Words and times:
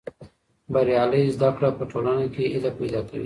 بریالۍ 0.73 1.23
زده 1.35 1.49
کړه 1.57 1.69
په 1.77 1.83
ټولنه 1.91 2.25
کې 2.33 2.43
هیله 2.53 2.71
پیدا 2.79 3.01
کوي. 3.07 3.19